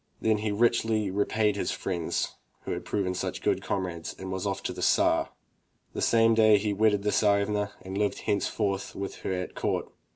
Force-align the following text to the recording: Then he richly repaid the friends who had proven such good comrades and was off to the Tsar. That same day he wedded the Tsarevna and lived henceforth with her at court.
Then 0.19 0.39
he 0.39 0.51
richly 0.51 1.11
repaid 1.11 1.57
the 1.57 1.65
friends 1.65 2.33
who 2.61 2.71
had 2.71 2.85
proven 2.85 3.13
such 3.13 3.43
good 3.43 3.61
comrades 3.61 4.15
and 4.17 4.31
was 4.31 4.47
off 4.47 4.63
to 4.63 4.73
the 4.73 4.81
Tsar. 4.81 5.29
That 5.93 6.01
same 6.01 6.33
day 6.33 6.57
he 6.57 6.73
wedded 6.73 7.03
the 7.03 7.11
Tsarevna 7.11 7.73
and 7.83 7.95
lived 7.99 8.21
henceforth 8.21 8.95
with 8.95 9.17
her 9.17 9.33
at 9.33 9.53
court. 9.53 9.91